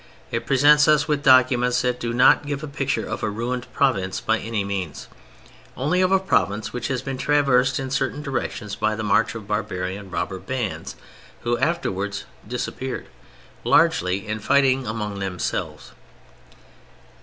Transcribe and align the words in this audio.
It 0.31 0.47
presents 0.47 0.87
us 0.87 1.07
with 1.07 1.21
documents 1.21 1.83
that 1.83 1.99
do 1.99 2.11
not 2.11 2.47
give 2.47 2.63
a 2.63 2.67
picture 2.67 3.05
of 3.05 3.21
a 3.21 3.29
ruined 3.29 3.71
province 3.71 4.19
by 4.19 4.39
any 4.39 4.63
means; 4.63 5.07
only 5.77 6.01
of 6.01 6.11
a 6.11 6.17
province 6.17 6.73
which 6.73 6.87
has 6.87 7.03
been 7.03 7.19
traversed 7.19 7.79
in 7.79 7.91
certain 7.91 8.23
directions 8.23 8.75
by 8.75 8.95
the 8.95 9.03
march 9.03 9.35
of 9.35 9.47
barbarian 9.47 10.09
robber 10.09 10.39
bands, 10.39 10.95
who 11.41 11.55
afterwards 11.59 12.25
disappeared, 12.47 13.09
largely 13.63 14.25
in 14.27 14.39
fighting 14.39 14.87
among 14.87 15.19
themselves. 15.19 15.91